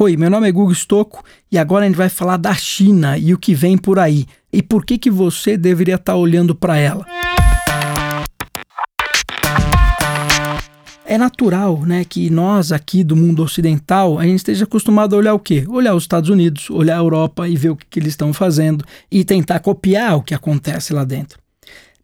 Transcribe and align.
Oi, 0.00 0.16
meu 0.16 0.30
nome 0.30 0.48
é 0.48 0.52
Google 0.52 0.72
Stocco 0.76 1.24
e 1.50 1.58
agora 1.58 1.84
a 1.84 1.88
gente 1.88 1.96
vai 1.96 2.08
falar 2.08 2.36
da 2.36 2.54
China 2.54 3.18
e 3.18 3.34
o 3.34 3.38
que 3.38 3.52
vem 3.52 3.76
por 3.76 3.98
aí 3.98 4.26
e 4.52 4.62
por 4.62 4.86
que 4.86 4.96
que 4.96 5.10
você 5.10 5.56
deveria 5.56 5.96
estar 5.96 6.12
tá 6.12 6.16
olhando 6.16 6.54
para 6.54 6.76
ela. 6.76 7.04
É 11.04 11.18
natural, 11.18 11.84
né, 11.84 12.04
que 12.04 12.30
nós 12.30 12.70
aqui 12.70 13.02
do 13.02 13.16
mundo 13.16 13.42
ocidental 13.42 14.20
a 14.20 14.22
gente 14.22 14.36
esteja 14.36 14.62
acostumado 14.62 15.16
a 15.16 15.18
olhar 15.18 15.34
o 15.34 15.40
quê? 15.40 15.64
Olhar 15.66 15.96
os 15.96 16.04
Estados 16.04 16.30
Unidos, 16.30 16.70
olhar 16.70 16.94
a 16.94 17.00
Europa 17.00 17.48
e 17.48 17.56
ver 17.56 17.70
o 17.70 17.76
que, 17.76 17.86
que 17.90 17.98
eles 17.98 18.10
estão 18.10 18.32
fazendo 18.32 18.84
e 19.10 19.24
tentar 19.24 19.58
copiar 19.58 20.16
o 20.16 20.22
que 20.22 20.32
acontece 20.32 20.92
lá 20.92 21.02
dentro. 21.02 21.40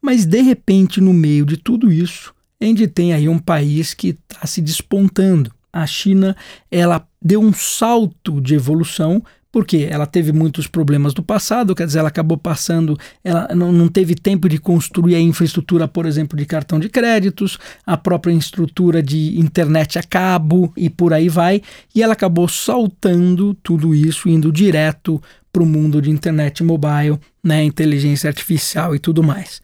Mas 0.02 0.26
de 0.26 0.42
repente, 0.42 1.00
no 1.00 1.14
meio 1.14 1.46
de 1.46 1.56
tudo 1.56 1.92
isso, 1.92 2.34
a 2.60 2.64
gente 2.64 2.88
tem 2.88 3.12
aí 3.12 3.28
um 3.28 3.38
país 3.38 3.94
que 3.94 4.18
está 4.28 4.48
se 4.48 4.60
despontando. 4.60 5.52
A 5.72 5.88
China, 5.88 6.36
ela 6.70 7.04
deu 7.24 7.40
um 7.40 7.52
salto 7.52 8.40
de 8.40 8.54
evolução 8.54 9.22
porque 9.54 9.86
ela 9.88 10.04
teve 10.04 10.32
muitos 10.32 10.66
problemas 10.66 11.14
do 11.14 11.22
passado, 11.22 11.76
quer 11.76 11.86
dizer, 11.86 12.00
ela 12.00 12.08
acabou 12.08 12.36
passando, 12.36 12.98
ela 13.22 13.46
não, 13.54 13.86
teve 13.86 14.16
tempo 14.16 14.48
de 14.48 14.58
construir 14.58 15.14
a 15.14 15.20
infraestrutura, 15.20 15.86
por 15.86 16.06
exemplo, 16.06 16.36
de 16.36 16.44
cartão 16.44 16.80
de 16.80 16.88
créditos, 16.88 17.56
a 17.86 17.96
própria 17.96 18.32
estrutura 18.32 19.00
de 19.00 19.38
internet 19.38 19.96
a 19.96 20.02
cabo 20.02 20.72
e 20.76 20.90
por 20.90 21.12
aí 21.12 21.28
vai, 21.28 21.62
e 21.94 22.02
ela 22.02 22.14
acabou 22.14 22.48
saltando 22.48 23.54
tudo 23.62 23.94
isso, 23.94 24.28
indo 24.28 24.50
direto 24.50 25.22
para 25.52 25.62
o 25.62 25.66
mundo 25.66 26.02
de 26.02 26.10
internet 26.10 26.64
mobile, 26.64 27.20
né, 27.40 27.62
inteligência 27.62 28.26
artificial 28.26 28.92
e 28.92 28.98
tudo 28.98 29.22
mais. 29.22 29.62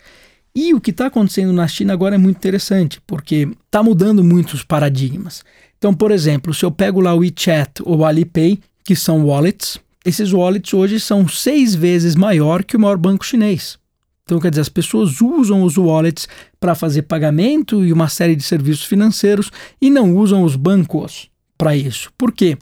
E 0.55 0.73
o 0.73 0.81
que 0.81 0.93
está 0.93 1.07
acontecendo 1.07 1.53
na 1.53 1.67
China 1.67 1.93
agora 1.93 2.15
é 2.15 2.19
muito 2.19 2.37
interessante, 2.37 3.03
porque 3.05 3.49
está 3.67 3.83
mudando 3.83 4.23
muitos 4.23 4.63
paradigmas. 4.63 5.43
Então, 5.81 5.95
por 5.95 6.11
exemplo, 6.11 6.53
se 6.53 6.63
eu 6.63 6.71
pego 6.71 7.01
lá 7.01 7.15
o 7.15 7.21
WeChat 7.21 7.83
ou 7.83 8.01
o 8.01 8.05
Alipay, 8.05 8.59
que 8.85 8.95
são 8.95 9.25
wallets, 9.25 9.79
esses 10.05 10.31
wallets 10.31 10.75
hoje 10.75 11.01
são 11.01 11.27
seis 11.27 11.75
vezes 11.75 12.15
maior 12.15 12.63
que 12.63 12.77
o 12.77 12.81
maior 12.81 12.99
banco 12.99 13.25
chinês. 13.25 13.79
Então, 14.25 14.39
quer 14.39 14.51
dizer, 14.51 14.61
as 14.61 14.69
pessoas 14.69 15.23
usam 15.23 15.63
os 15.63 15.79
wallets 15.79 16.29
para 16.61 16.75
fazer 16.75 17.03
pagamento 17.03 17.83
e 17.83 17.95
uma 17.95 18.11
série 18.11 18.37
de 18.37 18.43
serviços 18.43 18.85
financeiros 18.85 19.51
e 19.81 19.89
não 19.89 20.15
usam 20.15 20.43
os 20.43 20.55
bancos 20.55 21.31
para 21.57 21.75
isso. 21.75 22.13
Por 22.19 22.31
quê? 22.31 22.59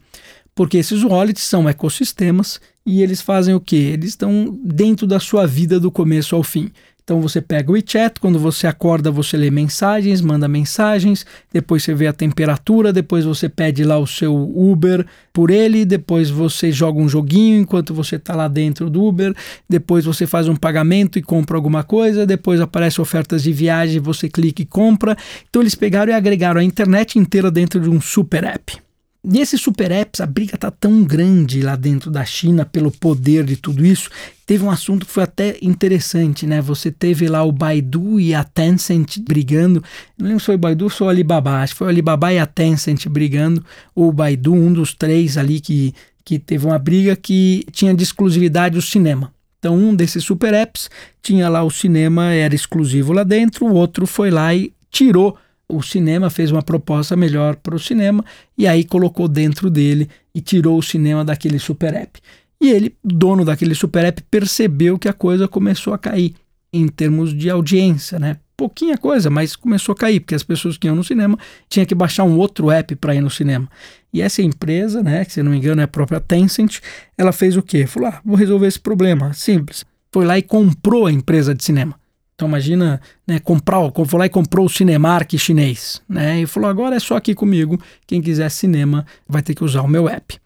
Porque 0.59 0.78
esses 0.78 1.05
wallets 1.05 1.45
são 1.45 1.69
ecossistemas 1.69 2.61
e 2.84 3.01
eles 3.01 3.23
fazem 3.23 3.55
o 3.55 3.61
quê? 3.61 3.77
Eles 3.77 4.09
estão 4.09 4.59
dentro 4.61 5.06
da 5.06 5.20
sua 5.20 5.47
vida 5.47 5.78
do 5.78 5.89
começo 5.89 6.34
ao 6.34 6.42
fim. 6.42 6.73
Então 7.01 7.23
você 7.23 7.41
pega 7.41 7.70
o 7.70 7.75
WeChat, 7.75 8.19
quando 8.19 8.41
você 8.41 8.67
acorda, 8.67 9.09
você 9.09 9.36
lê 9.36 9.53
mensagens, 9.53 10.20
manda 10.20 10.48
mensagens, 10.48 11.25
depois 11.53 11.84
você 11.84 11.95
vê 11.95 12.09
a 12.09 12.12
temperatura, 12.12 12.92
depois 12.92 13.25
você 13.25 13.48
pede 13.48 13.84
lá 13.84 13.98
o 13.98 14.06
seu 14.06 14.34
Uber 14.34 15.06
por 15.33 15.48
ele, 15.48 15.84
depois 15.84 16.29
você 16.29 16.73
joga 16.73 16.98
um 16.98 17.09
joguinho 17.09 17.61
enquanto 17.61 17.95
você 17.95 18.17
está 18.17 18.34
lá 18.34 18.48
dentro 18.48 18.91
do 18.91 19.05
Uber, 19.05 19.33
depois 19.69 20.06
você 20.06 20.27
faz 20.27 20.48
um 20.48 20.56
pagamento 20.56 21.20
e 21.20 21.23
compra 21.23 21.56
alguma 21.56 21.84
coisa, 21.84 22.27
depois 22.27 22.61
aparece 22.61 23.01
ofertas 23.01 23.45
de 23.45 23.53
viagem, 23.53 24.01
você 24.01 24.29
clica 24.29 24.61
e 24.61 24.67
compra. 24.67 25.17
Então 25.48 25.62
eles 25.62 25.77
pegaram 25.77 26.12
e 26.12 26.17
agregaram 26.17 26.61
a 26.61 26.64
internet 26.64 27.17
inteira 27.17 27.48
dentro 27.48 27.81
de 27.81 27.89
um 27.89 28.01
super 28.01 28.42
app. 28.42 28.88
E 29.31 29.41
esses 29.41 29.61
super 29.61 29.91
apps, 29.91 30.23
a 30.23 30.27
briga 30.27 30.57
tá 30.57 30.71
tão 30.71 31.05
grande 31.05 31.61
lá 31.61 31.77
dentro 31.77 32.11
da 32.11 32.25
China 32.25 32.65
pelo 32.65 32.91
poder 32.91 33.45
de 33.45 33.57
tudo 33.57 33.85
isso. 33.85 34.09
Teve 34.47 34.65
um 34.65 34.70
assunto 34.70 35.05
que 35.05 35.12
foi 35.12 35.25
até 35.25 35.59
interessante, 35.61 36.47
né? 36.47 36.62
Você 36.62 36.91
teve 36.91 37.29
lá 37.29 37.45
o 37.45 37.53
Baidu 37.53 38.19
e 38.19 38.35
a 38.35 38.43
Tencent 38.43 39.19
brigando. 39.19 39.85
Não 40.17 40.29
lembro 40.29 40.41
se 40.41 40.47
foi 40.47 40.55
o 40.55 40.59
Baidu 40.59 40.87
ou 40.87 41.07
o 41.07 41.11
Alibaba. 41.11 41.61
Acho 41.61 41.75
que 41.75 41.79
foi 41.79 41.89
o 41.89 41.91
Alibaba 41.91 42.33
e 42.33 42.39
a 42.39 42.47
Tencent 42.47 43.07
brigando. 43.07 43.62
Ou 43.95 44.09
o 44.09 44.12
Baidu, 44.12 44.55
um 44.55 44.73
dos 44.73 44.95
três 44.95 45.37
ali 45.37 45.61
que, 45.61 45.95
que 46.25 46.39
teve 46.39 46.65
uma 46.65 46.79
briga 46.79 47.15
que 47.15 47.67
tinha 47.70 47.92
de 47.92 48.03
exclusividade 48.03 48.79
o 48.79 48.83
cinema. 48.83 49.31
Então, 49.59 49.77
um 49.77 49.95
desses 49.95 50.25
super 50.25 50.55
apps 50.55 50.89
tinha 51.20 51.51
lá 51.51 51.63
o 51.63 51.70
cinema, 51.70 52.33
era 52.33 52.55
exclusivo 52.55 53.13
lá 53.13 53.25
dentro. 53.25 53.67
O 53.67 53.75
outro 53.75 54.07
foi 54.07 54.31
lá 54.31 54.55
e 54.55 54.73
tirou 54.91 55.36
o 55.68 55.83
cinema 55.83 56.30
fez 56.30 56.51
uma 56.51 56.62
proposta 56.62 57.14
melhor 57.14 57.56
para 57.56 57.74
o 57.74 57.79
cinema 57.79 58.24
e 58.56 58.67
aí 58.67 58.84
colocou 58.84 59.29
dentro 59.29 59.68
dele 59.68 60.08
e 60.34 60.40
tirou 60.40 60.79
o 60.79 60.83
cinema 60.83 61.24
daquele 61.24 61.58
super 61.58 61.95
app. 61.95 62.20
E 62.61 62.70
ele, 62.70 62.96
dono 63.05 63.45
daquele 63.45 63.74
super 63.74 64.05
app, 64.05 64.23
percebeu 64.30 64.98
que 64.98 65.08
a 65.08 65.12
coisa 65.12 65.46
começou 65.46 65.92
a 65.92 65.98
cair 65.98 66.34
em 66.73 66.89
termos 66.89 67.33
de 67.34 67.48
audiência, 67.48 68.18
né? 68.18 68.39
Pouquinha 68.57 68.98
coisa, 68.98 69.30
mas 69.30 69.55
começou 69.55 69.92
a 69.92 69.96
cair, 69.96 70.20
porque 70.20 70.34
as 70.34 70.42
pessoas 70.42 70.77
que 70.77 70.89
iam 70.89 70.96
no 70.96 71.05
cinema 71.05 71.39
tinham 71.68 71.86
que 71.86 71.95
baixar 71.95 72.24
um 72.24 72.36
outro 72.36 72.70
app 72.70 72.96
para 72.96 73.14
ir 73.14 73.20
no 73.20 73.30
cinema. 73.30 73.68
E 74.12 74.20
essa 74.20 74.42
empresa, 74.42 75.02
né, 75.02 75.24
que 75.24 75.33
se 75.33 75.42
não 75.42 75.52
me 75.52 75.58
engano 75.58 75.80
é 75.80 75.84
a 75.84 75.89
própria 75.89 76.18
Tencent, 76.18 76.80
ela 77.17 77.30
fez 77.30 77.57
o 77.57 77.62
quê? 77.62 77.86
Falou: 77.86 78.08
ah, 78.08 78.20
vou 78.24 78.36
resolver 78.36 78.67
esse 78.67 78.80
problema. 78.80 79.33
Simples. 79.33 79.84
Foi 80.12 80.24
lá 80.24 80.36
e 80.39 80.42
comprou 80.42 81.07
a 81.07 81.12
empresa 81.12 81.55
de 81.55 81.62
cinema. 81.62 81.98
Então 82.39 82.47
imagina, 82.47 83.01
né, 83.27 83.41
comprar, 83.41 83.79
foi 84.07 84.21
lá 84.21 84.27
e 84.27 84.29
comprou 84.29 84.67
o 84.67 84.69
Cinemark 84.69 85.37
chinês, 85.37 86.01
né? 86.09 86.41
E 86.41 86.47
falou, 86.47 86.71
agora 86.71 86.95
é 86.95 87.01
só 87.01 87.17
aqui 87.17 87.35
comigo, 87.35 87.81
quem 88.07 88.23
quiser 88.23 88.49
cinema 88.49 89.05
vai 89.29 89.43
ter 89.43 89.57
que 89.57 89.65
usar 89.65 89.83
o 89.83 89.89
meu 89.89 90.09
app. 90.09 90.39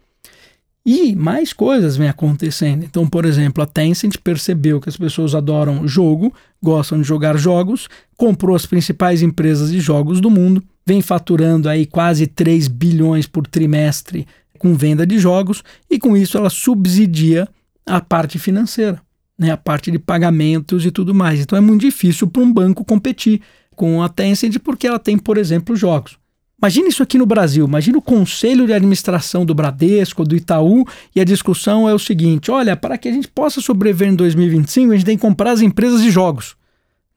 E 0.86 1.14
mais 1.14 1.52
coisas 1.52 1.94
vêm 1.94 2.08
acontecendo. 2.08 2.82
Então, 2.82 3.06
por 3.06 3.26
exemplo, 3.26 3.62
a 3.62 3.66
Tencent 3.66 4.16
percebeu 4.24 4.80
que 4.80 4.88
as 4.88 4.96
pessoas 4.96 5.34
adoram 5.34 5.86
jogo, 5.86 6.32
gostam 6.62 6.98
de 6.98 7.06
jogar 7.06 7.36
jogos, 7.36 7.88
comprou 8.16 8.56
as 8.56 8.64
principais 8.64 9.20
empresas 9.20 9.70
de 9.70 9.78
jogos 9.78 10.18
do 10.18 10.30
mundo, 10.30 10.64
vem 10.86 11.02
faturando 11.02 11.68
aí 11.68 11.84
quase 11.84 12.26
3 12.26 12.68
bilhões 12.68 13.26
por 13.26 13.46
trimestre 13.46 14.26
com 14.58 14.74
venda 14.74 15.06
de 15.06 15.18
jogos 15.18 15.62
e 15.90 15.98
com 15.98 16.16
isso 16.16 16.38
ela 16.38 16.48
subsidia 16.48 17.46
a 17.84 18.00
parte 18.00 18.38
financeira 18.38 18.98
né, 19.42 19.50
a 19.50 19.56
parte 19.56 19.90
de 19.90 19.98
pagamentos 19.98 20.86
e 20.86 20.90
tudo 20.92 21.12
mais. 21.12 21.40
Então 21.40 21.58
é 21.58 21.60
muito 21.60 21.80
difícil 21.80 22.28
para 22.28 22.42
um 22.42 22.52
banco 22.52 22.84
competir 22.84 23.40
com 23.74 24.00
a 24.00 24.08
Tencent 24.08 24.58
porque 24.60 24.86
ela 24.86 24.98
tem, 24.98 25.18
por 25.18 25.36
exemplo, 25.36 25.74
jogos. 25.74 26.16
Imagina 26.62 26.88
isso 26.88 27.02
aqui 27.02 27.18
no 27.18 27.26
Brasil, 27.26 27.66
imagina 27.66 27.98
o 27.98 28.02
conselho 28.02 28.66
de 28.66 28.72
administração 28.72 29.44
do 29.44 29.52
Bradesco, 29.52 30.24
do 30.24 30.36
Itaú, 30.36 30.86
e 31.12 31.20
a 31.20 31.24
discussão 31.24 31.88
é 31.88 31.92
o 31.92 31.98
seguinte: 31.98 32.52
olha, 32.52 32.76
para 32.76 32.96
que 32.96 33.08
a 33.08 33.12
gente 33.12 33.26
possa 33.26 33.60
sobreviver 33.60 34.08
em 34.08 34.14
2025, 34.14 34.92
a 34.92 34.96
gente 34.96 35.04
tem 35.04 35.16
que 35.16 35.22
comprar 35.22 35.50
as 35.50 35.60
empresas 35.60 36.00
de 36.00 36.08
jogos. 36.08 36.54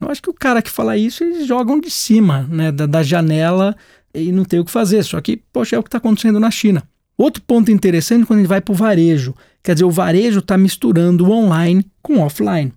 Eu 0.01 0.09
acho 0.09 0.19
que 0.19 0.31
o 0.31 0.33
cara 0.33 0.63
que 0.63 0.71
fala 0.71 0.97
isso, 0.97 1.23
eles 1.23 1.45
jogam 1.45 1.79
de 1.79 1.91
cima, 1.91 2.47
né, 2.49 2.71
da, 2.71 2.87
da 2.87 3.03
janela 3.03 3.75
e 4.15 4.31
não 4.31 4.43
tem 4.43 4.59
o 4.59 4.65
que 4.65 4.71
fazer. 4.71 5.03
Só 5.03 5.21
que, 5.21 5.37
poxa, 5.53 5.75
é 5.75 5.79
o 5.79 5.83
que 5.83 5.89
está 5.89 5.99
acontecendo 5.99 6.39
na 6.39 6.49
China. 6.49 6.81
Outro 7.15 7.43
ponto 7.43 7.71
interessante 7.71 8.25
quando 8.25 8.39
a 8.39 8.41
gente 8.41 8.49
vai 8.49 8.61
para 8.61 8.73
o 8.73 8.75
varejo. 8.75 9.35
Quer 9.65 9.73
dizer, 9.73 9.85
o 9.85 9.89
varejo 9.89 10.39
está 10.39 10.55
misturando 10.59 11.25
o 11.25 11.31
online 11.31 11.83
com 11.99 12.17
o 12.17 12.21
offline. 12.21 12.71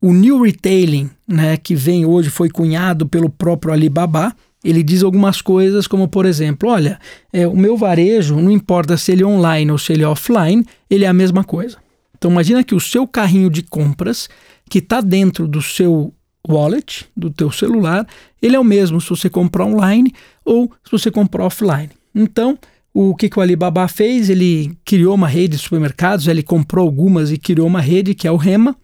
O 0.00 0.12
New 0.12 0.40
Retailing, 0.42 1.10
né, 1.26 1.56
que 1.56 1.74
vem 1.74 2.06
hoje, 2.06 2.30
foi 2.30 2.48
cunhado 2.48 3.04
pelo 3.04 3.28
próprio 3.28 3.72
Alibaba, 3.72 4.32
ele 4.62 4.80
diz 4.84 5.02
algumas 5.02 5.42
coisas 5.42 5.88
como, 5.88 6.06
por 6.06 6.24
exemplo, 6.24 6.68
olha, 6.68 7.00
é, 7.32 7.48
o 7.48 7.56
meu 7.56 7.76
varejo, 7.76 8.36
não 8.36 8.52
importa 8.52 8.96
se 8.96 9.10
ele 9.10 9.24
é 9.24 9.26
online 9.26 9.72
ou 9.72 9.76
se 9.76 9.92
ele 9.92 10.04
é 10.04 10.06
offline, 10.06 10.64
ele 10.88 11.04
é 11.04 11.08
a 11.08 11.12
mesma 11.12 11.42
coisa. 11.42 11.78
Então 12.16 12.30
imagina 12.30 12.62
que 12.62 12.76
o 12.76 12.80
seu 12.80 13.08
carrinho 13.08 13.50
de 13.50 13.64
compras, 13.64 14.28
que 14.70 14.78
está 14.78 15.00
dentro 15.00 15.48
do 15.48 15.60
seu 15.60 16.14
wallet, 16.48 17.08
do 17.16 17.28
teu 17.28 17.50
celular, 17.50 18.06
ele 18.40 18.54
é 18.54 18.60
o 18.60 18.64
mesmo 18.64 19.00
se 19.00 19.10
você 19.10 19.28
comprar 19.28 19.64
online 19.64 20.14
ou 20.44 20.70
se 20.84 20.92
você 20.92 21.10
comprar 21.10 21.46
offline. 21.46 21.90
Então, 22.14 22.56
o 22.92 23.14
que, 23.14 23.28
que 23.28 23.38
o 23.38 23.42
Alibaba 23.42 23.86
fez? 23.88 24.28
Ele 24.28 24.76
criou 24.84 25.14
uma 25.14 25.28
rede 25.28 25.56
de 25.56 25.62
supermercados, 25.62 26.26
ele 26.26 26.42
comprou 26.42 26.84
algumas 26.84 27.30
e 27.30 27.38
criou 27.38 27.66
uma 27.66 27.80
rede 27.80 28.14
que 28.14 28.26
é 28.26 28.32
o 28.32 28.36
Rema. 28.36 28.76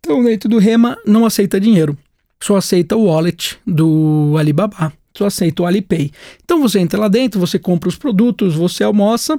Então, 0.00 0.22
dentro 0.22 0.48
do 0.48 0.58
Rema, 0.58 0.96
não 1.06 1.24
aceita 1.24 1.60
dinheiro, 1.60 1.96
só 2.40 2.56
aceita 2.56 2.96
o 2.96 3.06
wallet 3.06 3.58
do 3.66 4.34
Alibaba, 4.38 4.92
só 5.16 5.26
aceita 5.26 5.62
o 5.62 5.66
Alipay. 5.66 6.10
Então, 6.44 6.60
você 6.60 6.78
entra 6.78 7.00
lá 7.00 7.08
dentro, 7.08 7.40
você 7.40 7.58
compra 7.58 7.88
os 7.88 7.96
produtos, 7.96 8.54
você 8.54 8.84
almoça, 8.84 9.38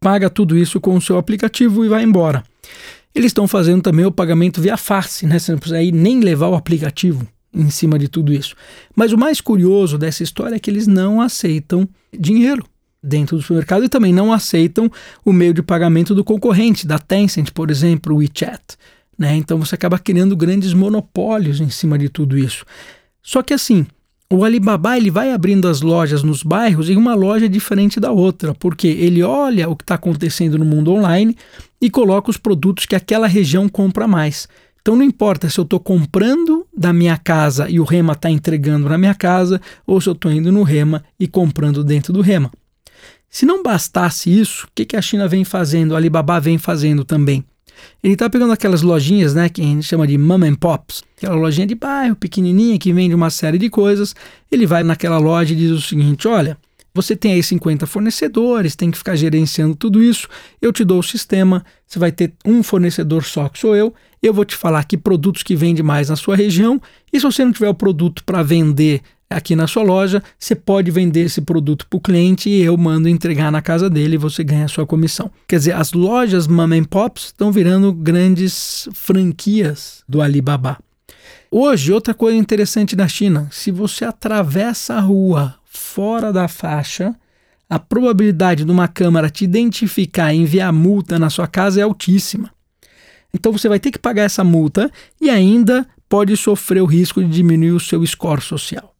paga 0.00 0.30
tudo 0.30 0.56
isso 0.56 0.80
com 0.80 0.94
o 0.94 1.00
seu 1.00 1.18
aplicativo 1.18 1.84
e 1.84 1.88
vai 1.88 2.02
embora. 2.02 2.42
Eles 3.14 3.30
estão 3.30 3.48
fazendo 3.48 3.82
também 3.82 4.04
o 4.04 4.12
pagamento 4.12 4.60
via 4.60 4.76
face, 4.76 5.26
né? 5.26 5.38
Você 5.38 5.52
não 5.52 5.58
precisa 5.58 5.82
ir 5.82 5.92
nem 5.92 6.20
levar 6.20 6.48
o 6.48 6.54
aplicativo 6.54 7.26
em 7.52 7.70
cima 7.70 7.98
de 7.98 8.08
tudo 8.08 8.32
isso. 8.32 8.54
Mas 8.94 9.12
o 9.12 9.18
mais 9.18 9.40
curioso 9.40 9.96
dessa 9.96 10.22
história 10.22 10.56
é 10.56 10.58
que 10.58 10.70
eles 10.70 10.86
não 10.86 11.22
aceitam 11.22 11.88
dinheiro 12.12 12.66
dentro 13.02 13.36
do 13.36 13.42
supermercado 13.42 13.84
e 13.84 13.88
também 13.88 14.12
não 14.12 14.32
aceitam 14.32 14.90
o 15.24 15.32
meio 15.32 15.54
de 15.54 15.62
pagamento 15.62 16.14
do 16.14 16.24
concorrente, 16.24 16.86
da 16.86 16.98
Tencent, 16.98 17.50
por 17.52 17.70
exemplo, 17.70 18.14
o 18.14 18.18
WeChat. 18.18 18.76
Né? 19.18 19.36
Então 19.36 19.58
você 19.58 19.74
acaba 19.74 19.98
criando 19.98 20.36
grandes 20.36 20.72
monopólios 20.72 21.60
em 21.60 21.70
cima 21.70 21.98
de 21.98 22.08
tudo 22.08 22.36
isso. 22.36 22.64
Só 23.22 23.42
que 23.42 23.54
assim, 23.54 23.86
o 24.30 24.44
Alibaba 24.44 24.96
ele 24.96 25.10
vai 25.10 25.32
abrindo 25.32 25.68
as 25.68 25.80
lojas 25.80 26.22
nos 26.22 26.42
bairros 26.42 26.90
em 26.90 26.96
uma 26.96 27.14
loja 27.14 27.48
diferente 27.48 28.00
da 28.00 28.10
outra, 28.10 28.54
porque 28.54 28.88
ele 28.88 29.22
olha 29.22 29.68
o 29.68 29.76
que 29.76 29.84
está 29.84 29.94
acontecendo 29.94 30.58
no 30.58 30.64
mundo 30.64 30.92
online 30.92 31.36
e 31.80 31.88
coloca 31.88 32.30
os 32.30 32.36
produtos 32.36 32.86
que 32.86 32.96
aquela 32.96 33.26
região 33.26 33.68
compra 33.68 34.08
mais. 34.08 34.48
Então 34.82 34.94
não 34.94 35.02
importa 35.02 35.48
se 35.48 35.58
eu 35.58 35.64
estou 35.64 35.80
comprando 35.80 36.66
da 36.76 36.92
minha 36.92 37.16
casa 37.16 37.68
e 37.68 37.80
o 37.80 37.84
Rema 37.84 38.12
está 38.12 38.30
entregando 38.30 38.88
na 38.88 38.98
minha 38.98 39.14
casa, 39.14 39.60
ou 39.86 40.00
se 40.00 40.08
eu 40.08 40.12
estou 40.12 40.30
indo 40.30 40.52
no 40.52 40.62
Rema 40.62 41.02
e 41.18 41.26
comprando 41.26 41.82
dentro 41.82 42.12
do 42.12 42.20
Rema. 42.20 42.50
Se 43.36 43.44
não 43.44 43.62
bastasse 43.62 44.30
isso, 44.30 44.64
o 44.64 44.68
que, 44.74 44.86
que 44.86 44.96
a 44.96 45.02
China 45.02 45.28
vem 45.28 45.44
fazendo, 45.44 45.92
a 45.92 45.98
Alibaba 45.98 46.40
vem 46.40 46.56
fazendo 46.56 47.04
também? 47.04 47.44
Ele 48.02 48.14
está 48.14 48.30
pegando 48.30 48.50
aquelas 48.50 48.80
lojinhas, 48.80 49.34
né, 49.34 49.50
que 49.50 49.60
a 49.60 49.64
gente 49.64 49.82
chama 49.82 50.06
de 50.06 50.16
mom 50.16 50.42
and 50.42 50.54
pops, 50.54 51.04
aquela 51.18 51.36
lojinha 51.36 51.66
de 51.66 51.74
bairro 51.74 52.16
pequenininha 52.16 52.78
que 52.78 52.94
vende 52.94 53.14
uma 53.14 53.28
série 53.28 53.58
de 53.58 53.68
coisas. 53.68 54.16
Ele 54.50 54.64
vai 54.64 54.82
naquela 54.82 55.18
loja 55.18 55.52
e 55.52 55.56
diz 55.56 55.70
o 55.70 55.82
seguinte: 55.82 56.26
olha, 56.26 56.56
você 56.94 57.14
tem 57.14 57.32
aí 57.34 57.42
50 57.42 57.86
fornecedores, 57.86 58.74
tem 58.74 58.90
que 58.90 58.96
ficar 58.96 59.14
gerenciando 59.16 59.76
tudo 59.76 60.02
isso. 60.02 60.26
Eu 60.62 60.72
te 60.72 60.82
dou 60.82 61.00
o 61.00 61.02
sistema, 61.02 61.62
você 61.86 61.98
vai 61.98 62.10
ter 62.10 62.32
um 62.42 62.62
fornecedor 62.62 63.22
só, 63.22 63.50
que 63.50 63.58
sou 63.58 63.76
eu. 63.76 63.94
Eu 64.22 64.32
vou 64.32 64.46
te 64.46 64.56
falar 64.56 64.82
que 64.84 64.96
produtos 64.96 65.42
que 65.42 65.54
vende 65.54 65.82
mais 65.82 66.08
na 66.08 66.16
sua 66.16 66.34
região. 66.36 66.80
E 67.12 67.20
se 67.20 67.26
você 67.26 67.44
não 67.44 67.52
tiver 67.52 67.68
o 67.68 67.74
produto 67.74 68.24
para 68.24 68.42
vender 68.42 69.02
aqui 69.28 69.56
na 69.56 69.66
sua 69.66 69.82
loja, 69.82 70.22
você 70.38 70.54
pode 70.54 70.90
vender 70.90 71.20
esse 71.20 71.40
produto 71.40 71.86
para 71.86 71.96
o 71.96 72.00
cliente 72.00 72.48
e 72.48 72.62
eu 72.62 72.76
mando 72.76 73.08
entregar 73.08 73.50
na 73.50 73.60
casa 73.60 73.90
dele 73.90 74.14
e 74.14 74.18
você 74.18 74.42
ganha 74.44 74.64
a 74.64 74.68
sua 74.68 74.86
comissão. 74.86 75.30
Quer 75.48 75.56
dizer, 75.56 75.74
as 75.74 75.92
lojas 75.92 76.46
Mom 76.46 76.72
and 76.72 76.84
Pops 76.84 77.26
estão 77.26 77.50
virando 77.50 77.92
grandes 77.92 78.88
franquias 78.94 80.02
do 80.08 80.20
Alibaba. 80.22 80.78
Hoje, 81.50 81.92
outra 81.92 82.14
coisa 82.14 82.36
interessante 82.36 82.96
na 82.96 83.08
China, 83.08 83.48
se 83.50 83.70
você 83.70 84.04
atravessa 84.04 84.94
a 84.94 85.00
rua 85.00 85.54
fora 85.64 86.32
da 86.32 86.48
faixa, 86.48 87.14
a 87.68 87.78
probabilidade 87.78 88.64
de 88.64 88.70
uma 88.70 88.88
câmera 88.88 89.30
te 89.30 89.44
identificar 89.44 90.32
e 90.32 90.38
enviar 90.38 90.72
multa 90.72 91.18
na 91.18 91.30
sua 91.30 91.46
casa 91.46 91.80
é 91.80 91.82
altíssima. 91.82 92.50
Então 93.34 93.52
você 93.52 93.68
vai 93.68 93.78
ter 93.78 93.90
que 93.90 93.98
pagar 93.98 94.22
essa 94.22 94.44
multa 94.44 94.90
e 95.20 95.28
ainda 95.28 95.86
pode 96.08 96.36
sofrer 96.36 96.80
o 96.80 96.86
risco 96.86 97.22
de 97.22 97.28
diminuir 97.28 97.72
o 97.72 97.80
seu 97.80 98.04
score 98.06 98.40
social 98.40 98.95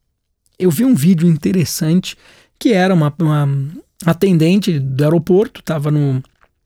eu 0.59 0.71
vi 0.71 0.83
um 0.83 0.95
vídeo 0.95 1.27
interessante 1.27 2.17
que 2.59 2.73
era 2.73 2.93
uma, 2.93 3.13
uma 3.19 3.47
atendente 4.05 4.79
do 4.79 5.03
aeroporto, 5.03 5.59
estava 5.59 5.91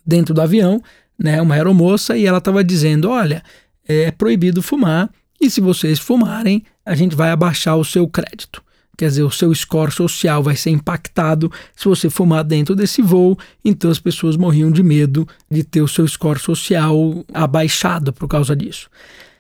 dentro 0.06 0.34
do 0.34 0.42
avião, 0.42 0.82
né, 1.18 1.42
uma 1.42 1.56
aeromoça, 1.56 2.18
e 2.18 2.26
ela 2.26 2.38
estava 2.38 2.64
dizendo: 2.64 3.10
Olha, 3.10 3.44
é 3.88 4.12
proibido 4.12 4.62
fumar, 4.62 5.10
e 5.40 5.50
se 5.50 5.60
vocês 5.60 6.00
fumarem, 6.00 6.64
a 6.86 6.96
gente 6.96 7.16
vai 7.16 7.32
abaixar 7.32 7.78
o 7.78 7.86
seu 7.86 8.08
crédito. 8.08 8.64
Quer 8.98 9.08
dizer, 9.08 9.24
o 9.24 9.32
seu 9.32 9.54
score 9.56 9.92
social 9.92 10.44
vai 10.44 10.56
ser 10.56 10.70
impactado 10.70 11.52
se 11.76 11.86
você 11.86 12.08
fumar 12.10 12.44
dentro 12.44 12.76
desse 12.76 13.02
voo. 13.02 13.36
Então 13.66 13.90
as 13.90 13.98
pessoas 13.98 14.38
morriam 14.38 14.70
de 14.70 14.84
medo 14.84 15.28
de 15.50 15.64
ter 15.64 15.82
o 15.82 15.88
seu 15.88 16.08
score 16.08 16.40
social 16.40 17.26
abaixado 17.34 18.14
por 18.14 18.28
causa 18.28 18.56
disso. 18.56 18.90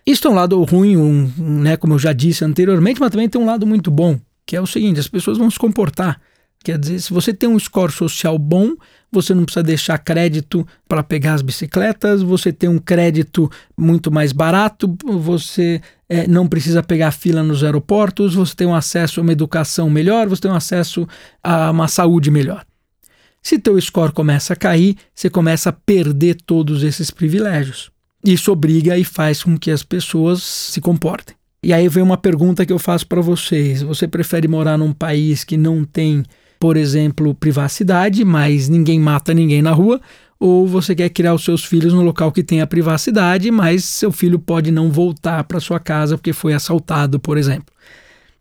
Isso 0.04 0.27
é 0.27 0.31
um 0.31 0.33
lado 0.33 0.63
ruim, 0.63 0.97
um, 0.97 1.31
né, 1.38 1.77
como 1.77 1.94
eu 1.94 2.00
já 2.00 2.12
disse 2.12 2.44
anteriormente, 2.44 3.00
mas 3.00 3.12
também 3.12 3.30
tem 3.30 3.39
um 3.39 3.45
lado 3.45 3.68
muito 3.68 3.92
bom 3.92 4.19
que 4.51 4.56
é 4.57 4.59
o 4.59 4.68
seguinte: 4.68 5.00
as 5.00 5.07
pessoas 5.07 5.38
vão 5.38 5.50
se 5.50 5.57
comportar. 5.57 6.19
Quer 6.62 6.77
dizer, 6.77 7.00
se 7.00 7.13
você 7.13 7.33
tem 7.33 7.48
um 7.48 7.57
score 7.57 7.92
social 7.92 8.38
bom, 8.38 8.75
você 9.09 9.33
não 9.33 9.45
precisa 9.45 9.63
deixar 9.63 9.98
crédito 9.98 10.68
para 10.89 11.01
pegar 11.01 11.36
as 11.36 11.42
bicicletas, 11.42 12.21
você 12.21 12.51
tem 12.51 12.69
um 12.69 12.77
crédito 12.77 13.50
muito 13.77 14.12
mais 14.12 14.33
barato, 14.33 14.94
você 15.06 15.81
é, 16.07 16.27
não 16.27 16.50
precisa 16.50 16.83
pegar 16.83 17.12
fila 17.12 17.42
nos 17.42 17.63
aeroportos, 17.63 18.36
você 18.36 18.53
tem 18.53 18.68
um 18.68 18.75
acesso 18.75 19.21
a 19.21 19.24
uma 19.24 19.31
educação 19.31 19.89
melhor, 19.89 20.27
você 20.27 20.42
tem 20.42 20.51
um 20.51 20.56
acesso 20.56 21.07
a 21.42 21.71
uma 21.71 21.88
saúde 21.88 22.30
melhor. 22.30 22.65
Se 23.42 23.57
teu 23.57 23.80
score 23.80 24.12
começa 24.12 24.51
a 24.51 24.57
cair, 24.57 24.97
você 25.15 25.30
começa 25.30 25.69
a 25.69 25.74
perder 25.74 26.36
todos 26.45 26.83
esses 26.83 27.09
privilégios. 27.09 27.89
Isso 28.24 28.51
obriga 28.51 28.97
e 28.97 29.06
faz 29.06 29.44
com 29.44 29.57
que 29.57 29.71
as 29.71 29.81
pessoas 29.81 30.44
se 30.44 30.81
comportem. 30.81 31.36
E 31.63 31.71
aí 31.71 31.87
vem 31.87 32.01
uma 32.01 32.17
pergunta 32.17 32.65
que 32.65 32.73
eu 32.73 32.79
faço 32.79 33.05
para 33.07 33.21
vocês: 33.21 33.83
você 33.83 34.07
prefere 34.07 34.47
morar 34.47 34.77
num 34.77 34.91
país 34.91 35.43
que 35.43 35.55
não 35.55 35.83
tem, 35.83 36.23
por 36.59 36.75
exemplo, 36.75 37.35
privacidade, 37.35 38.25
mas 38.25 38.67
ninguém 38.67 38.99
mata 38.99 39.33
ninguém 39.33 39.61
na 39.61 39.71
rua? 39.71 40.01
Ou 40.39 40.65
você 40.65 40.95
quer 40.95 41.09
criar 41.09 41.35
os 41.35 41.43
seus 41.43 41.63
filhos 41.63 41.93
no 41.93 42.01
local 42.01 42.31
que 42.31 42.43
tenha 42.43 42.65
privacidade, 42.65 43.51
mas 43.51 43.85
seu 43.85 44.11
filho 44.11 44.39
pode 44.39 44.71
não 44.71 44.89
voltar 44.89 45.43
para 45.43 45.59
sua 45.59 45.79
casa 45.79 46.17
porque 46.17 46.33
foi 46.33 46.53
assaltado, 46.53 47.19
por 47.19 47.37
exemplo? 47.37 47.71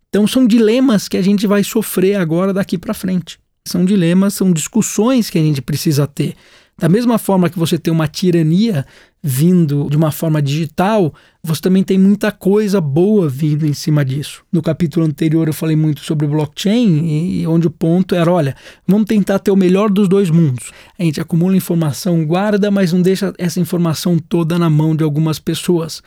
Então 0.08 0.26
são 0.26 0.46
dilemas 0.46 1.06
que 1.06 1.19
a 1.19 1.22
gente 1.22 1.46
vai 1.46 1.62
sofrer 1.62 2.14
agora 2.14 2.55
daqui 2.55 2.78
para 2.78 2.94
frente. 2.94 3.38
São 3.67 3.84
dilemas, 3.84 4.32
são 4.32 4.50
discussões 4.50 5.28
que 5.28 5.38
a 5.38 5.43
gente 5.43 5.61
precisa 5.61 6.06
ter. 6.06 6.34
Da 6.81 6.88
mesma 6.88 7.19
forma 7.19 7.50
que 7.50 7.59
você 7.59 7.77
tem 7.77 7.93
uma 7.93 8.09
tirania 8.09 8.87
vindo 9.23 9.87
de 9.91 9.99
uma 9.99 10.11
forma 10.11 10.41
digital, 10.41 11.12
você 11.43 11.61
também 11.61 11.85
tem 11.85 11.99
muita 11.99 12.32
coisa 12.32 12.81
boa 12.81 13.29
vindo 13.29 13.67
em 13.67 13.75
cima 13.75 14.03
disso. 14.03 14.43
No 14.50 14.62
capítulo 14.62 15.05
anterior 15.05 15.47
eu 15.47 15.53
falei 15.53 15.77
muito 15.77 16.00
sobre 16.00 16.27
blockchain 16.27 17.41
e 17.43 17.47
onde 17.47 17.67
o 17.67 17.71
ponto 17.71 18.15
era, 18.15 18.32
olha, 18.32 18.56
vamos 18.88 19.05
tentar 19.05 19.38
ter 19.41 19.50
o 19.50 19.56
melhor 19.56 19.91
dos 19.91 20.09
dois 20.09 20.31
mundos. 20.31 20.73
A 20.99 21.03
gente 21.03 21.21
acumula 21.21 21.55
informação, 21.55 22.25
guarda, 22.25 22.71
mas 22.71 22.94
não 22.94 23.03
deixa 23.03 23.35
essa 23.37 23.61
informação 23.61 24.19
toda 24.19 24.59
na 24.59 24.71
mão 24.71 24.97
de 24.97 25.05
algumas 25.05 25.38
pessoas. 25.38 26.03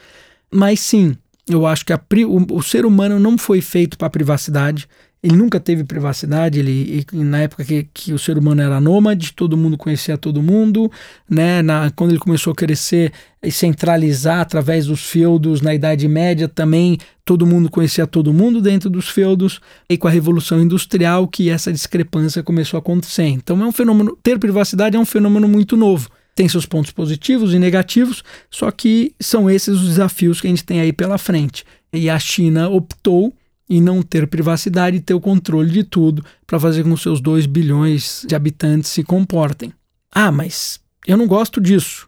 Mas 0.52 0.80
sim, 0.80 1.16
eu 1.48 1.68
acho 1.68 1.86
que 1.86 1.94
a, 1.94 2.02
o, 2.28 2.58
o 2.58 2.64
ser 2.64 2.84
humano 2.84 3.20
não 3.20 3.38
foi 3.38 3.62
feito 3.62 3.96
para 3.96 4.10
privacidade. 4.10 4.88
Ele 5.24 5.38
nunca 5.38 5.58
teve 5.58 5.86
privacidade, 5.86 6.60
ele, 6.60 7.06
na 7.14 7.40
época 7.40 7.64
que, 7.64 7.88
que 7.94 8.12
o 8.12 8.20
ser 8.20 8.38
humano 8.38 8.62
era 8.62 8.82
nômade, 8.82 9.32
todo 9.32 9.56
mundo 9.56 9.78
conhecia 9.78 10.18
todo 10.18 10.44
mundo, 10.44 10.92
né? 11.30 11.62
Na, 11.62 11.90
quando 11.92 12.10
ele 12.10 12.20
começou 12.20 12.52
a 12.52 12.56
crescer 12.56 13.14
e 13.42 13.50
centralizar 13.50 14.42
através 14.42 14.88
dos 14.88 15.02
feudos 15.02 15.62
na 15.62 15.74
Idade 15.74 16.10
Média 16.10 16.50
também, 16.50 16.98
todo 17.24 17.48
mundo 17.48 17.70
conhecia 17.70 18.06
todo 18.06 18.34
mundo 18.34 18.62
dentro 18.62 18.90
dos 18.90 19.08
feudos, 19.08 19.62
e 19.90 19.98
com 19.98 20.10
a 20.10 20.12
Revolução 20.12 20.62
Industrial 20.62 21.26
que 21.26 21.50
essa 21.50 21.72
discrepância 21.72 22.44
começou 22.44 22.78
a 22.78 22.82
acontecer. 22.82 23.28
Então 23.28 23.64
é 23.64 23.66
um 23.66 23.72
fenômeno, 23.72 24.18
ter 24.22 24.38
privacidade 24.38 24.98
é 24.98 25.00
um 25.00 25.06
fenômeno 25.06 25.48
muito 25.48 25.78
novo. 25.78 26.10
Tem 26.36 26.50
seus 26.50 26.66
pontos 26.66 26.92
positivos 26.92 27.54
e 27.54 27.60
negativos, 27.60 28.26
só 28.52 28.70
que 28.72 29.14
são 29.22 29.50
esses 29.50 29.80
os 29.80 29.88
desafios 29.88 30.42
que 30.42 30.48
a 30.48 30.50
gente 30.50 30.66
tem 30.66 30.82
aí 30.82 30.92
pela 30.92 31.18
frente. 31.18 31.64
E 31.94 32.10
a 32.10 32.20
China 32.20 32.68
optou 32.68 33.34
e 33.70 33.80
não 33.80 34.02
ter 34.02 34.28
privacidade 34.28 34.98
e 34.98 35.02
ter 35.02 35.14
o 35.14 35.22
controle 35.22 35.72
de 35.72 35.84
tudo 35.84 36.24
para 36.46 36.60
fazer 36.60 36.84
com 36.84 36.94
que 36.96 37.02
seus 37.02 37.22
2 37.22 37.46
bilhões 37.46 38.26
de 38.28 38.36
habitantes 38.36 38.90
se 38.90 39.04
comportem. 39.04 39.74
Ah, 40.12 40.32
mas 40.32 40.80
eu 41.08 41.18
não 41.18 41.28
gosto 41.28 41.60
disso. 41.60 42.08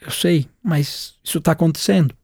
Eu 0.00 0.10
sei, 0.10 0.46
mas 0.62 1.14
isso 1.24 1.38
está 1.38 1.52
acontecendo. 1.52 2.14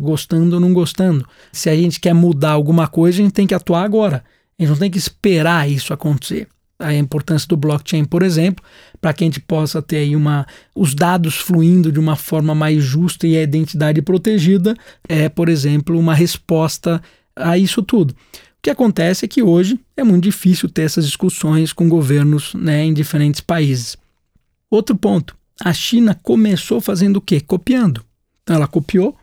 Gostando 0.00 0.56
ou 0.56 0.60
não 0.60 0.72
gostando. 0.72 1.26
Se 1.52 1.68
a 1.68 1.76
gente 1.76 2.00
quer 2.00 2.14
mudar 2.14 2.52
alguma 2.52 2.88
coisa, 2.88 3.20
a 3.20 3.24
gente 3.24 3.34
tem 3.34 3.46
que 3.46 3.54
atuar 3.54 3.82
agora. 3.82 4.24
A 4.58 4.62
gente 4.62 4.70
não 4.70 4.78
tem 4.78 4.90
que 4.90 4.98
esperar 4.98 5.68
isso 5.68 5.92
acontecer. 5.92 6.48
A 6.80 6.94
importância 6.94 7.48
do 7.48 7.56
blockchain, 7.56 8.04
por 8.04 8.22
exemplo, 8.22 8.64
para 9.00 9.12
que 9.12 9.24
a 9.24 9.26
gente 9.26 9.40
possa 9.40 9.82
ter 9.82 9.96
aí 9.98 10.14
uma, 10.14 10.46
os 10.74 10.94
dados 10.94 11.36
fluindo 11.36 11.90
de 11.90 11.98
uma 11.98 12.14
forma 12.14 12.54
mais 12.54 12.82
justa 12.82 13.26
e 13.26 13.36
a 13.36 13.42
identidade 13.42 14.00
protegida, 14.00 14.76
é, 15.08 15.28
por 15.28 15.48
exemplo, 15.48 15.98
uma 15.98 16.14
resposta 16.14 17.02
a 17.38 17.56
isso 17.56 17.82
tudo. 17.82 18.12
O 18.12 18.62
que 18.62 18.70
acontece 18.70 19.24
é 19.24 19.28
que 19.28 19.42
hoje 19.42 19.80
é 19.96 20.02
muito 20.02 20.24
difícil 20.24 20.68
ter 20.68 20.82
essas 20.82 21.06
discussões 21.06 21.72
com 21.72 21.88
governos 21.88 22.54
né, 22.54 22.84
em 22.84 22.92
diferentes 22.92 23.40
países. 23.40 23.96
Outro 24.70 24.96
ponto: 24.96 25.36
a 25.62 25.72
China 25.72 26.18
começou 26.22 26.80
fazendo 26.80 27.16
o 27.16 27.20
quê? 27.20 27.40
Copiando. 27.40 28.04
Então 28.42 28.56
ela 28.56 28.66
copiou, 28.66 29.16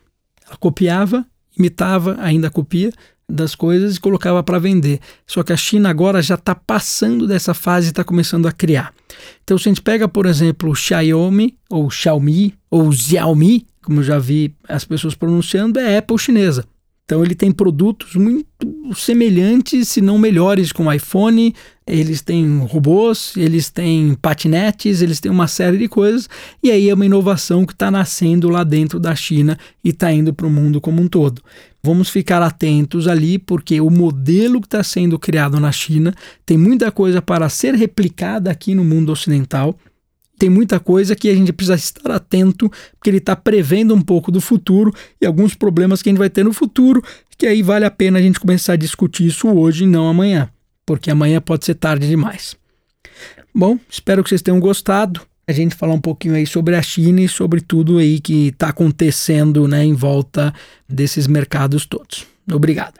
ela 0.46 0.56
copiava, 0.56 1.26
imitava, 1.56 2.16
ainda 2.20 2.50
copia 2.50 2.92
das 3.28 3.54
coisas 3.54 3.96
e 3.96 4.00
colocava 4.00 4.42
para 4.42 4.58
vender. 4.58 5.00
Só 5.26 5.42
que 5.42 5.52
a 5.52 5.56
China 5.56 5.90
agora 5.90 6.22
já 6.22 6.36
está 6.36 6.54
passando 6.54 7.26
dessa 7.26 7.52
fase 7.52 7.88
e 7.88 7.90
está 7.90 8.04
começando 8.04 8.46
a 8.46 8.52
criar. 8.52 8.94
Então, 9.42 9.58
se 9.58 9.68
a 9.68 9.70
gente 9.70 9.82
pega, 9.82 10.06
por 10.06 10.26
exemplo, 10.26 10.70
o 10.70 10.74
Xiaomi, 10.74 11.56
ou 11.68 11.90
Xiaomi, 11.90 12.54
ou 12.70 12.92
Xiaomi, 12.92 13.66
como 13.82 14.00
eu 14.00 14.04
já 14.04 14.18
vi 14.18 14.54
as 14.68 14.84
pessoas 14.84 15.14
pronunciando, 15.14 15.78
é 15.78 15.98
Apple 15.98 16.18
chinesa. 16.18 16.64
Então 17.06 17.24
ele 17.24 17.36
tem 17.36 17.52
produtos 17.52 18.16
muito 18.16 18.44
semelhantes, 18.92 19.88
se 19.88 20.00
não 20.00 20.18
melhores 20.18 20.72
com 20.72 20.86
o 20.86 20.92
iPhone. 20.92 21.54
Eles 21.86 22.20
têm 22.20 22.58
robôs, 22.66 23.34
eles 23.36 23.70
têm 23.70 24.14
patinetes, 24.20 25.00
eles 25.00 25.20
têm 25.20 25.30
uma 25.30 25.46
série 25.46 25.78
de 25.78 25.86
coisas. 25.86 26.28
E 26.60 26.68
aí 26.68 26.90
é 26.90 26.94
uma 26.94 27.06
inovação 27.06 27.64
que 27.64 27.72
está 27.72 27.92
nascendo 27.92 28.48
lá 28.48 28.64
dentro 28.64 28.98
da 28.98 29.14
China 29.14 29.56
e 29.84 29.90
está 29.90 30.12
indo 30.12 30.34
para 30.34 30.48
o 30.48 30.50
mundo 30.50 30.80
como 30.80 31.00
um 31.00 31.06
todo. 31.06 31.40
Vamos 31.80 32.08
ficar 32.08 32.42
atentos 32.42 33.06
ali, 33.06 33.38
porque 33.38 33.80
o 33.80 33.88
modelo 33.88 34.60
que 34.60 34.66
está 34.66 34.82
sendo 34.82 35.16
criado 35.16 35.60
na 35.60 35.70
China 35.70 36.12
tem 36.44 36.58
muita 36.58 36.90
coisa 36.90 37.22
para 37.22 37.48
ser 37.48 37.76
replicada 37.76 38.50
aqui 38.50 38.74
no 38.74 38.82
mundo 38.82 39.12
ocidental 39.12 39.78
tem 40.38 40.50
muita 40.50 40.78
coisa 40.78 41.16
que 41.16 41.28
a 41.28 41.34
gente 41.34 41.52
precisa 41.52 41.74
estar 41.74 42.10
atento, 42.10 42.70
porque 42.92 43.10
ele 43.10 43.18
está 43.18 43.34
prevendo 43.34 43.94
um 43.94 44.00
pouco 44.00 44.30
do 44.30 44.40
futuro 44.40 44.92
e 45.20 45.26
alguns 45.26 45.54
problemas 45.54 46.02
que 46.02 46.08
a 46.08 46.12
gente 46.12 46.18
vai 46.18 46.30
ter 46.30 46.44
no 46.44 46.52
futuro, 46.52 47.02
que 47.36 47.46
aí 47.46 47.62
vale 47.62 47.84
a 47.84 47.90
pena 47.90 48.18
a 48.18 48.22
gente 48.22 48.40
começar 48.40 48.74
a 48.74 48.76
discutir 48.76 49.26
isso 49.26 49.48
hoje 49.48 49.84
e 49.84 49.86
não 49.86 50.08
amanhã, 50.08 50.48
porque 50.84 51.10
amanhã 51.10 51.40
pode 51.40 51.64
ser 51.64 51.74
tarde 51.74 52.08
demais. 52.08 52.56
Bom, 53.54 53.78
espero 53.88 54.22
que 54.22 54.28
vocês 54.28 54.42
tenham 54.42 54.60
gostado. 54.60 55.22
A 55.48 55.52
gente 55.52 55.74
falar 55.74 55.94
um 55.94 56.00
pouquinho 56.00 56.34
aí 56.34 56.46
sobre 56.46 56.74
a 56.74 56.82
China 56.82 57.20
e 57.20 57.28
sobre 57.28 57.60
tudo 57.60 57.98
aí 57.98 58.20
que 58.20 58.48
está 58.48 58.68
acontecendo 58.68 59.66
né, 59.68 59.84
em 59.84 59.94
volta 59.94 60.52
desses 60.88 61.26
mercados 61.26 61.86
todos. 61.86 62.26
Obrigado. 62.52 62.94